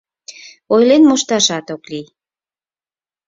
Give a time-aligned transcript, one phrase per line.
[0.73, 2.07] Ойлен мошташат ок лий.